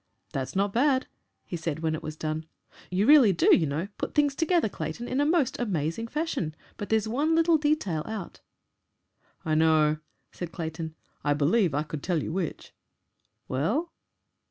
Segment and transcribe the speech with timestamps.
[0.33, 1.05] "That's not bad,"
[1.45, 2.47] he said, when it was done.
[2.89, 6.55] "You really do, you know, put things together, Clayton, in a most amazing fashion.
[6.77, 8.41] But there's one little detail out."
[9.45, 9.99] "I know,"
[10.31, 10.95] said Clayton.
[11.23, 12.73] "I believe I could tell you which."
[13.47, 13.91] "Well?"